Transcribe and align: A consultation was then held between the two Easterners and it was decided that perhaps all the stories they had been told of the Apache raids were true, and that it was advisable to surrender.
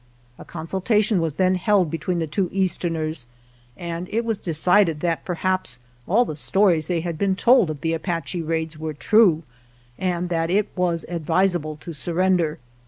A 0.39 0.45
consultation 0.45 1.21
was 1.21 1.35
then 1.35 1.53
held 1.53 1.91
between 1.91 2.17
the 2.17 2.25
two 2.25 2.49
Easterners 2.51 3.27
and 3.77 4.09
it 4.09 4.25
was 4.25 4.39
decided 4.39 4.99
that 5.01 5.23
perhaps 5.23 5.77
all 6.07 6.25
the 6.25 6.35
stories 6.35 6.87
they 6.87 7.01
had 7.01 7.19
been 7.19 7.35
told 7.35 7.69
of 7.69 7.81
the 7.81 7.93
Apache 7.93 8.41
raids 8.41 8.79
were 8.79 8.95
true, 8.95 9.43
and 9.99 10.29
that 10.29 10.49
it 10.49 10.69
was 10.75 11.05
advisable 11.07 11.75
to 11.81 11.93
surrender. 11.93 12.57